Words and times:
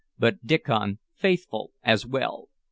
"But 0.17 0.43
Diccon 0.47 0.97
Faithful 1.13 1.73
as 1.83 2.07
well. 2.07 2.49